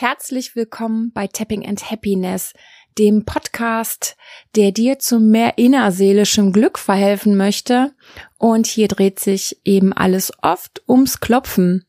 [0.00, 2.52] Herzlich willkommen bei Tapping and Happiness,
[2.98, 4.16] dem Podcast,
[4.54, 7.96] der dir zu mehr innerseelischem Glück verhelfen möchte.
[8.36, 11.84] Und hier dreht sich eben alles oft ums Klopfen.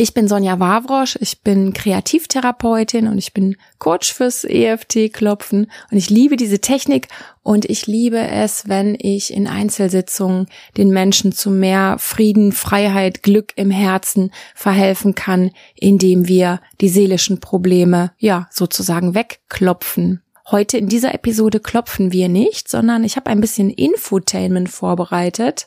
[0.00, 6.08] Ich bin Sonja Wawrosch, ich bin Kreativtherapeutin und ich bin Coach fürs EFT-Klopfen und ich
[6.08, 7.08] liebe diese Technik
[7.42, 13.54] und ich liebe es, wenn ich in Einzelsitzungen den Menschen zu mehr Frieden, Freiheit, Glück
[13.56, 20.22] im Herzen verhelfen kann, indem wir die seelischen Probleme, ja, sozusagen wegklopfen.
[20.48, 25.66] Heute in dieser Episode klopfen wir nicht, sondern ich habe ein bisschen Infotainment vorbereitet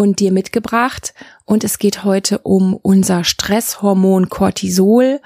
[0.00, 1.12] und dir mitgebracht.
[1.44, 5.20] Und es geht heute um unser Stresshormon Cortisol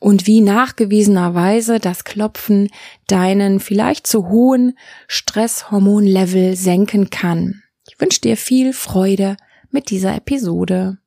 [0.00, 2.68] und wie nachgewiesenerweise das Klopfen
[3.06, 7.62] deinen vielleicht zu hohen Stresshormonlevel senken kann.
[7.88, 9.38] Ich wünsche dir viel Freude
[9.70, 10.98] mit dieser Episode.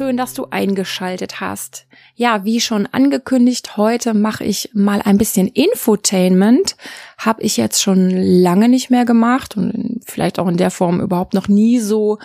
[0.00, 1.86] Schön, dass du eingeschaltet hast.
[2.14, 6.74] Ja, wie schon angekündigt, heute mache ich mal ein bisschen Infotainment.
[7.18, 11.34] Habe ich jetzt schon lange nicht mehr gemacht und vielleicht auch in der Form überhaupt
[11.34, 12.18] noch nie so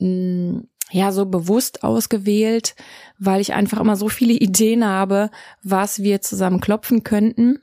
[0.00, 0.58] mm,
[0.90, 2.76] ja so bewusst ausgewählt,
[3.18, 5.30] weil ich einfach immer so viele Ideen habe,
[5.62, 7.58] was wir zusammen klopfen könnten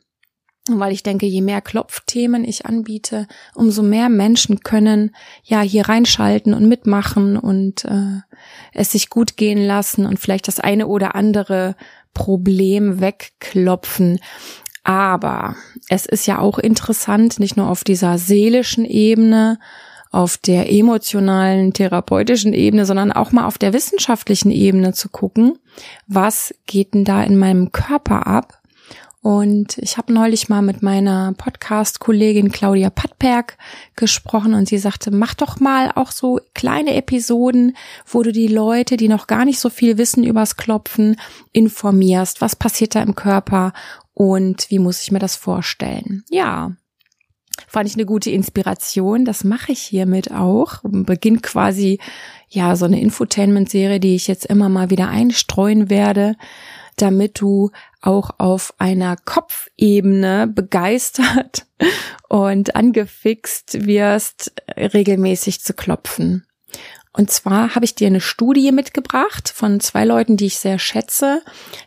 [0.67, 6.53] weil ich denke, je mehr Klopfthemen ich anbiete, umso mehr Menschen können ja hier reinschalten
[6.53, 8.21] und mitmachen und äh,
[8.73, 11.75] es sich gut gehen lassen und vielleicht das eine oder andere
[12.13, 14.19] Problem wegklopfen.
[14.83, 15.55] Aber
[15.89, 19.59] es ist ja auch interessant, nicht nur auf dieser seelischen Ebene,
[20.11, 25.59] auf der emotionalen, therapeutischen Ebene, sondern auch mal auf der wissenschaftlichen Ebene zu gucken,
[26.07, 28.61] was geht denn da in meinem Körper ab
[29.25, 33.57] und ich habe neulich mal mit meiner Podcast-Kollegin Claudia Pattberg
[33.95, 37.75] gesprochen und sie sagte, mach doch mal auch so kleine Episoden,
[38.05, 41.15] wo du die Leute, die noch gar nicht so viel wissen übers Klopfen,
[41.53, 42.39] informierst.
[42.39, 43.73] Was passiert da im Körper
[44.13, 46.23] und wie muss ich mir das vorstellen?
[46.29, 46.73] Ja,
[47.67, 49.25] fand ich eine gute Inspiration.
[49.25, 50.81] Das mache ich hiermit auch.
[50.83, 51.97] Beginnt quasi
[52.47, 56.35] ja so eine Infotainment-Serie, die ich jetzt immer mal wieder einstreuen werde
[56.97, 61.65] damit du auch auf einer Kopfebene begeistert
[62.29, 66.45] und angefixt wirst, regelmäßig zu klopfen.
[67.13, 71.41] Und zwar habe ich dir eine Studie mitgebracht von zwei Leuten, die ich sehr schätze.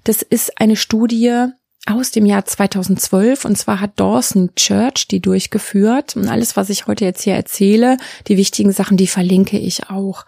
[0.04, 1.48] Das ist eine Studie
[1.86, 6.86] aus dem Jahr 2012 und zwar hat Dawson Church die durchgeführt und alles, was ich
[6.86, 10.26] heute jetzt hier erzähle, die wichtigen Sachen, die verlinke ich auch.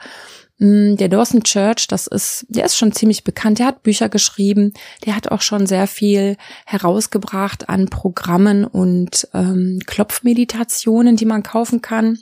[0.60, 3.58] Mm, der Dawson Church, das ist, der ist schon ziemlich bekannt.
[3.58, 4.74] Der hat Bücher geschrieben.
[5.06, 11.80] Der hat auch schon sehr viel herausgebracht an Programmen und ähm, Klopfmeditationen, die man kaufen
[11.80, 12.18] kann.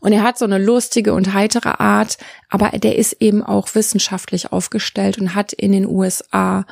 [0.00, 4.50] Und er hat so eine lustige und heitere Art, aber der ist eben auch wissenschaftlich
[4.50, 6.66] aufgestellt und hat in den USA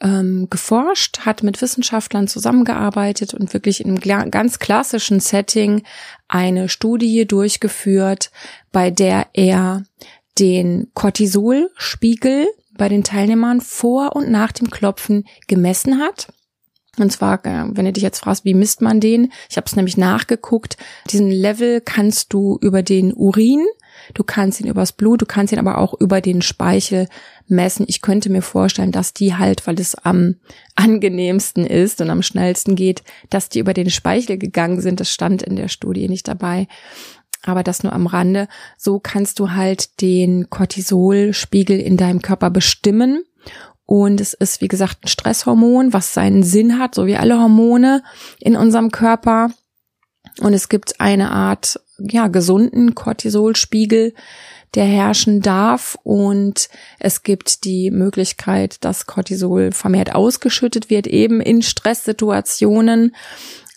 [0.00, 5.82] ähm, geforscht, hat mit Wissenschaftlern zusammengearbeitet und wirklich in einem ganz klassischen Setting
[6.28, 8.30] eine Studie durchgeführt,
[8.72, 9.84] bei der er
[10.38, 12.46] den Cortisolspiegel
[12.76, 16.28] bei den Teilnehmern vor und nach dem Klopfen gemessen hat.
[16.96, 19.32] Und zwar, äh, wenn du dich jetzt fragst, wie misst man den?
[19.50, 20.76] Ich habe es nämlich nachgeguckt.
[21.10, 23.64] Diesen Level kannst du über den Urin
[24.14, 27.08] Du kannst ihn übers Blut, du kannst ihn aber auch über den Speichel
[27.46, 27.86] messen.
[27.88, 30.36] Ich könnte mir vorstellen, dass die halt, weil es am
[30.74, 35.00] angenehmsten ist und am schnellsten geht, dass die über den Speichel gegangen sind.
[35.00, 36.68] Das stand in der Studie nicht dabei.
[37.42, 38.48] Aber das nur am Rande.
[38.76, 43.22] So kannst du halt den Cortisolspiegel in deinem Körper bestimmen.
[43.86, 48.02] Und es ist, wie gesagt, ein Stresshormon, was seinen Sinn hat, so wie alle Hormone
[48.38, 49.50] in unserem Körper.
[50.40, 54.14] Und es gibt eine Art, ja, gesunden Cortisolspiegel,
[54.74, 55.98] der herrschen darf.
[56.02, 56.68] Und
[56.98, 63.14] es gibt die Möglichkeit, dass Cortisol vermehrt ausgeschüttet wird, eben in Stresssituationen.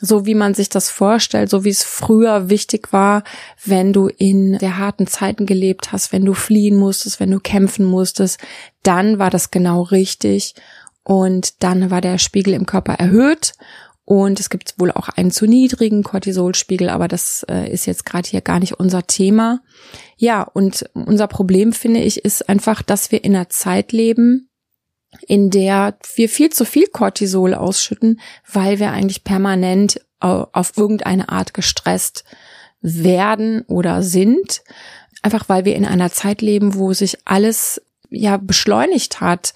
[0.03, 3.23] So wie man sich das vorstellt, so wie es früher wichtig war,
[3.63, 7.85] wenn du in der harten Zeiten gelebt hast, wenn du fliehen musstest, wenn du kämpfen
[7.85, 8.39] musstest,
[8.81, 10.55] dann war das genau richtig.
[11.03, 13.53] Und dann war der Spiegel im Körper erhöht
[14.05, 18.27] und es gibt wohl auch einen zu niedrigen Cortisolspiegel, aber das äh, ist jetzt gerade
[18.27, 19.61] hier gar nicht unser Thema.
[20.17, 24.49] Ja, und unser Problem, finde ich, ist einfach, dass wir in einer Zeit leben,
[25.27, 28.19] in der wir viel zu viel Cortisol ausschütten,
[28.51, 32.23] weil wir eigentlich permanent auf irgendeine Art gestresst
[32.81, 34.61] werden oder sind.
[35.21, 39.53] Einfach weil wir in einer Zeit leben, wo sich alles ja beschleunigt hat.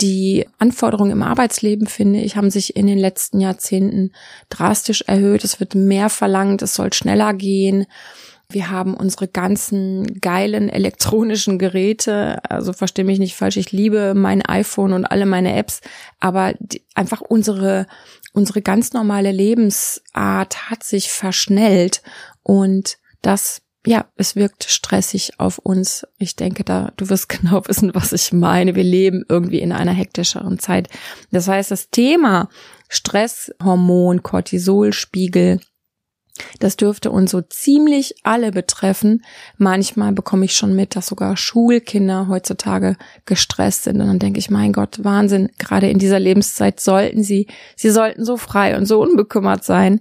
[0.00, 4.12] Die Anforderungen im Arbeitsleben, finde ich, haben sich in den letzten Jahrzehnten
[4.50, 5.42] drastisch erhöht.
[5.42, 7.86] Es wird mehr verlangt, es soll schneller gehen.
[8.48, 12.38] Wir haben unsere ganzen geilen elektronischen Geräte.
[12.48, 13.56] Also verstehe mich nicht falsch.
[13.56, 15.80] Ich liebe mein iPhone und alle meine Apps.
[16.20, 17.86] Aber die, einfach unsere,
[18.32, 22.02] unsere ganz normale Lebensart hat sich verschnellt.
[22.42, 26.06] Und das ja, es wirkt stressig auf uns.
[26.18, 28.74] Ich denke da, du wirst genau wissen, was ich meine.
[28.74, 30.88] Wir leben irgendwie in einer hektischeren Zeit.
[31.30, 32.48] Das heißt, das Thema
[32.88, 35.60] Stresshormon, Cortisolspiegel,
[36.58, 39.24] das dürfte uns so ziemlich alle betreffen.
[39.56, 44.00] Manchmal bekomme ich schon mit, dass sogar Schulkinder heutzutage gestresst sind.
[44.00, 45.50] Und dann denke ich, mein Gott, Wahnsinn.
[45.58, 47.46] Gerade in dieser Lebenszeit sollten sie,
[47.76, 50.00] sie sollten so frei und so unbekümmert sein.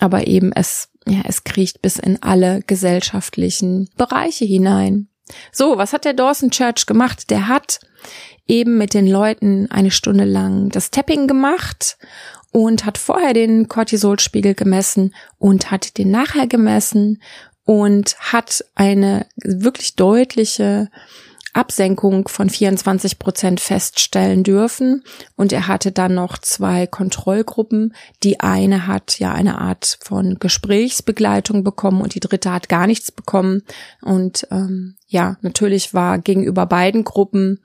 [0.00, 5.08] Aber eben es ja, es kriecht bis in alle gesellschaftlichen Bereiche hinein.
[5.50, 7.30] So, was hat der Dawson Church gemacht?
[7.30, 7.80] Der hat
[8.46, 11.96] eben mit den Leuten eine Stunde lang das Tapping gemacht
[12.50, 17.22] und hat vorher den Cortisolspiegel gemessen und hat den nachher gemessen
[17.64, 20.90] und hat eine wirklich deutliche
[21.52, 25.04] Absenkung von 24 Prozent feststellen dürfen.
[25.36, 27.94] Und er hatte dann noch zwei Kontrollgruppen.
[28.22, 33.12] Die eine hat ja eine Art von Gesprächsbegleitung bekommen und die dritte hat gar nichts
[33.12, 33.62] bekommen.
[34.00, 37.60] Und ähm, ja, natürlich war gegenüber beiden Gruppen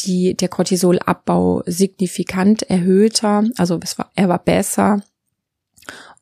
[0.00, 3.44] die, der Cortisolabbau signifikant erhöhter.
[3.56, 5.02] Also es war, er war besser.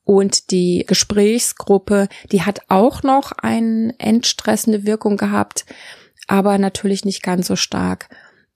[0.05, 5.67] Und die Gesprächsgruppe, die hat auch noch eine entstressende Wirkung gehabt
[6.28, 8.08] aber natürlich nicht ganz so stark.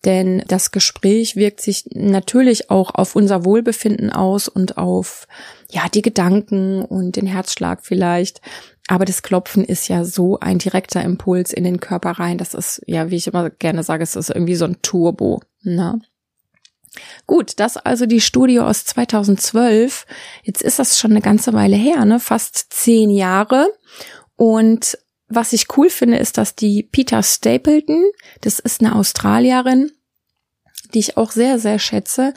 [0.05, 5.29] Denn das Gespräch wirkt sich natürlich auch auf unser Wohlbefinden aus und auf,
[5.71, 8.41] ja, die Gedanken und den Herzschlag vielleicht.
[8.89, 12.37] Aber das Klopfen ist ja so ein direkter Impuls in den Körper rein.
[12.37, 15.41] Das ist, ja, wie ich immer gerne sage, es ist irgendwie so ein Turbo.
[15.63, 16.01] Ne?
[17.27, 20.05] Gut, das also die Studie aus 2012.
[20.43, 22.21] Jetzt ist das schon eine ganze Weile her, ne?
[22.21, 23.73] Fast zehn Jahre.
[24.37, 24.99] Und
[25.35, 28.05] was ich cool finde, ist, dass die Peter Stapleton,
[28.41, 29.93] das ist eine Australierin,
[30.95, 32.35] die ich auch sehr, sehr schätze,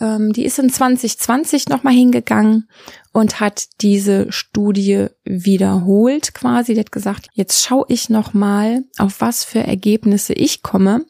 [0.00, 2.68] ähm, die ist in 2020 nochmal hingegangen
[3.12, 6.74] und hat diese Studie wiederholt quasi.
[6.74, 11.04] Die hat gesagt, jetzt schaue ich nochmal, auf was für Ergebnisse ich komme.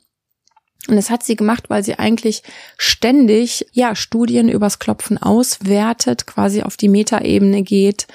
[0.88, 2.42] Und das hat sie gemacht, weil sie eigentlich
[2.78, 8.06] ständig, ja, Studien übers Klopfen auswertet, quasi auf die Metaebene geht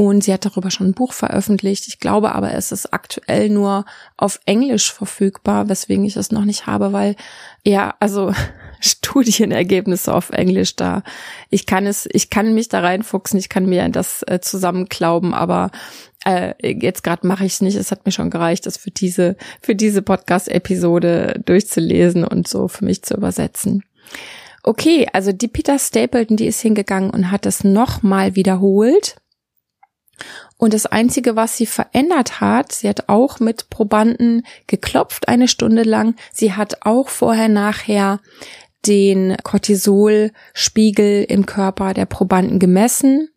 [0.00, 1.86] und sie hat darüber schon ein Buch veröffentlicht.
[1.86, 3.84] Ich glaube aber, es ist aktuell nur
[4.16, 7.16] auf Englisch verfügbar, weswegen ich es noch nicht habe, weil
[7.66, 8.32] ja, also
[8.80, 11.02] Studienergebnisse auf Englisch da.
[11.50, 15.70] Ich kann es, ich kann mich da reinfuchsen, ich kann mir das äh, zusammenklauben, aber
[16.24, 17.76] äh, jetzt gerade mache ich es nicht.
[17.76, 22.86] Es hat mir schon gereicht, das für diese für diese Podcast-Episode durchzulesen und so für
[22.86, 23.84] mich zu übersetzen.
[24.62, 29.16] Okay, also die Peter Stapleton, die ist hingegangen und hat es nochmal wiederholt
[30.60, 35.84] und das Einzige, was sie verändert hat, sie hat auch mit Probanden geklopft eine Stunde
[35.84, 36.16] lang.
[36.34, 38.20] Sie hat auch vorher, nachher
[38.86, 43.30] den Cortisolspiegel im Körper der Probanden gemessen.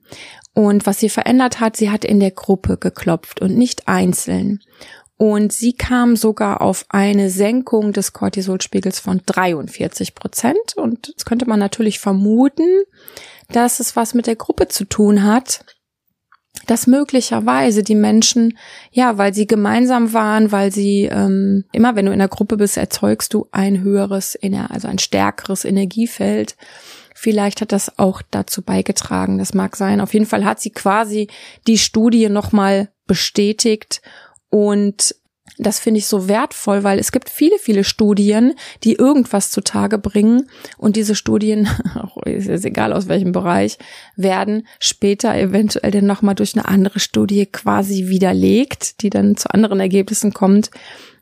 [0.53, 4.59] Und was sie verändert hat, sie hat in der Gruppe geklopft und nicht einzeln.
[5.15, 10.75] Und sie kam sogar auf eine Senkung des Cortisolspiegels von 43 Prozent.
[10.75, 12.83] Und jetzt könnte man natürlich vermuten,
[13.47, 15.63] dass es was mit der Gruppe zu tun hat
[16.67, 18.57] dass möglicherweise die Menschen,
[18.91, 22.77] ja, weil sie gemeinsam waren, weil sie ähm, immer, wenn du in der Gruppe bist,
[22.77, 24.37] erzeugst du ein höheres,
[24.69, 26.55] also ein stärkeres Energiefeld.
[27.15, 29.37] Vielleicht hat das auch dazu beigetragen.
[29.37, 30.01] Das mag sein.
[30.01, 31.27] Auf jeden Fall hat sie quasi
[31.67, 34.01] die Studie nochmal bestätigt
[34.49, 35.15] und
[35.57, 40.49] das finde ich so wertvoll, weil es gibt viele, viele Studien, die irgendwas zutage bringen.
[40.77, 41.69] Und diese Studien,
[42.25, 43.77] ist jetzt egal aus welchem Bereich,
[44.15, 49.79] werden später eventuell dann nochmal durch eine andere Studie quasi widerlegt, die dann zu anderen
[49.79, 50.71] Ergebnissen kommt.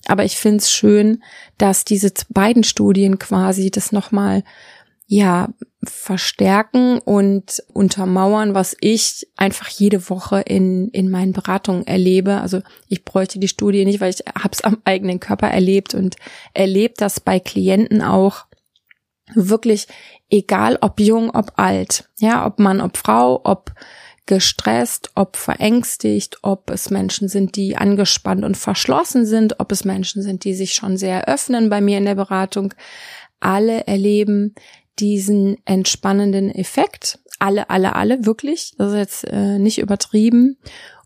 [0.07, 1.21] Aber ich finde es schön,
[1.57, 4.43] dass diese beiden Studien quasi das nochmal
[5.13, 5.49] ja,
[5.83, 12.39] verstärken und untermauern, was ich einfach jede Woche in, in meinen Beratungen erlebe.
[12.39, 16.15] Also ich bräuchte die Studie nicht, weil ich habe es am eigenen Körper erlebt und
[16.53, 18.45] erlebt das bei Klienten auch
[19.35, 19.87] wirklich
[20.29, 23.73] egal ob jung, ob alt, ja, ob Mann, ob Frau, ob
[24.27, 30.21] gestresst, ob verängstigt, ob es Menschen sind, die angespannt und verschlossen sind, ob es Menschen
[30.21, 32.73] sind, die sich schon sehr öffnen bei mir in der Beratung.
[33.41, 34.53] Alle erleben
[34.99, 37.19] diesen entspannenden Effekt.
[37.39, 38.73] Alle, alle, alle, wirklich.
[38.77, 40.57] Das ist jetzt äh, nicht übertrieben.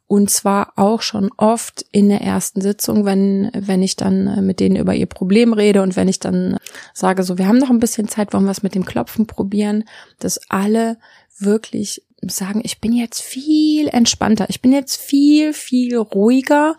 [0.08, 4.60] Und zwar auch schon oft in der ersten Sitzung, wenn, wenn ich dann äh, mit
[4.60, 6.58] denen über ihr Problem rede und wenn ich dann
[6.94, 9.84] sage, so, wir haben noch ein bisschen Zeit, wollen wir es mit dem Klopfen probieren,
[10.20, 10.98] dass alle
[11.40, 16.76] wirklich sagen, ich bin jetzt viel entspannter, ich bin jetzt viel, viel ruhiger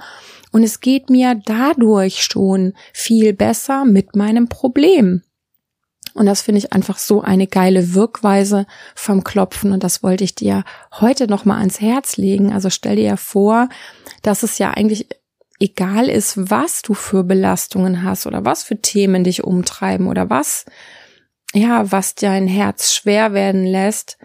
[0.53, 5.23] und es geht mir dadurch schon viel besser mit meinem Problem.
[6.17, 9.73] Und das finde ich einfach so eine geile Wirkweise vom Klopfen.
[9.73, 12.53] Und das wollte ich dir heute nochmal ans Herz legen.
[12.53, 13.69] Also stell dir vor,
[14.23, 15.09] dass es ja eigentlich
[15.61, 20.65] egal ist, was du für Belastungen hast oder was für Themen dich umtreiben oder was,
[21.53, 24.19] ja, was dein Herz schwer werden lässt.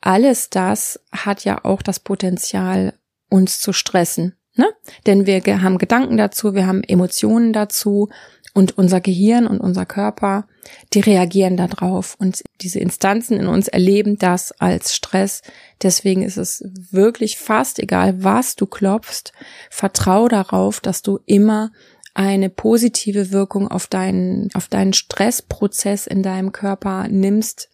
[0.00, 2.94] Alles das hat ja auch das Potenzial,
[3.28, 4.36] uns zu stressen.
[4.54, 4.66] Ne?
[5.06, 8.08] Denn wir haben Gedanken dazu, wir haben Emotionen dazu
[8.52, 10.46] und unser Gehirn und unser Körper,
[10.92, 15.42] die reagieren darauf und diese Instanzen in uns erleben das als Stress.
[15.82, 19.32] Deswegen ist es wirklich fast egal, was du klopfst.
[19.70, 21.70] Vertrau darauf, dass du immer
[22.12, 27.70] eine positive Wirkung auf deinen, auf deinen Stressprozess in deinem Körper nimmst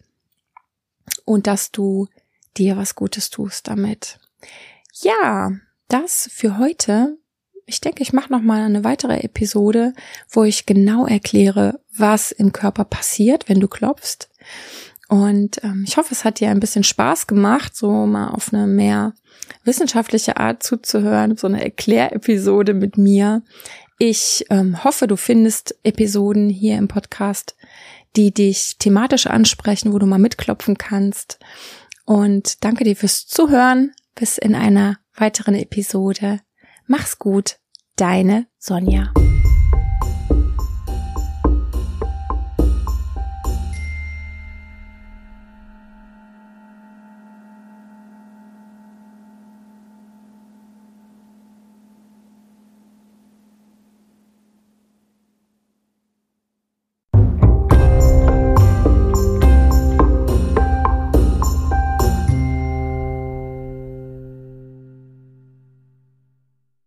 [1.25, 2.07] und dass du
[2.55, 4.19] dir was Gutes tust damit.
[4.93, 5.51] Ja,
[5.87, 7.17] das für heute
[7.69, 9.93] ich denke, ich mache noch mal eine weitere Episode,
[10.29, 14.29] wo ich genau erkläre, was im Körper passiert, wenn du klopfst.
[15.09, 18.67] Und ähm, ich hoffe, es hat dir ein bisschen Spaß gemacht, so mal auf eine
[18.67, 19.13] mehr
[19.65, 23.43] wissenschaftliche Art zuzuhören, so eine Erklärepisode mit mir.
[23.99, 27.57] Ich ähm, hoffe, du findest Episoden hier im Podcast,
[28.15, 31.37] die dich thematisch ansprechen, wo du mal mitklopfen kannst.
[32.05, 33.91] Und danke dir fürs Zuhören.
[34.15, 36.39] Bis in einer weiteren Episode.
[36.85, 37.59] Mach's gut,
[37.95, 39.11] deine Sonja.